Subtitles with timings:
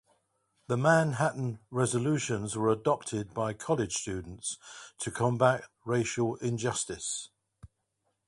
[0.65, 4.57] The Manhattan Resolutions were adopted by college students
[4.97, 7.29] to combat racial injustice.